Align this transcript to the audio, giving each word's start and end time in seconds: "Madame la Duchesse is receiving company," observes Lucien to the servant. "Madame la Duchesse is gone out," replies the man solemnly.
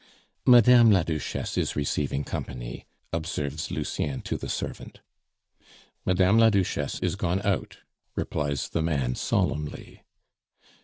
"Madame 0.47 0.89
la 0.89 1.03
Duchesse 1.03 1.59
is 1.59 1.75
receiving 1.75 2.23
company," 2.23 2.87
observes 3.13 3.69
Lucien 3.69 4.19
to 4.23 4.35
the 4.35 4.49
servant. 4.49 4.99
"Madame 6.07 6.39
la 6.39 6.49
Duchesse 6.49 6.97
is 7.01 7.15
gone 7.15 7.39
out," 7.43 7.77
replies 8.15 8.69
the 8.69 8.81
man 8.81 9.13
solemnly. 9.13 10.01